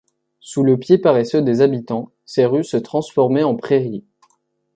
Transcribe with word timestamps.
Sous 0.39 0.63
le 0.63 0.79
pied 0.79 0.97
paresseux 0.97 1.43
des 1.43 1.61
habitants, 1.61 2.11
ses 2.25 2.45
rues 2.45 2.63
se 2.63 2.77
transformaient 2.77 3.43
en 3.43 3.55
prairies. 3.55 4.03